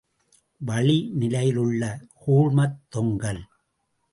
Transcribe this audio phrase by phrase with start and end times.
[0.67, 1.99] வளிநிலையிலுள்ள
[2.25, 3.43] கூழ்மத் தொங்கல்.